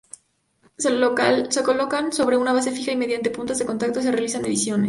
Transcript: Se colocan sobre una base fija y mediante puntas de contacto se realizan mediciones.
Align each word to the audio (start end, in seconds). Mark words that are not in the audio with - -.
Se 0.79 1.63
colocan 1.63 2.11
sobre 2.11 2.35
una 2.35 2.53
base 2.53 2.71
fija 2.71 2.91
y 2.91 2.95
mediante 2.95 3.29
puntas 3.29 3.59
de 3.59 3.67
contacto 3.67 4.01
se 4.01 4.11
realizan 4.11 4.41
mediciones. 4.41 4.79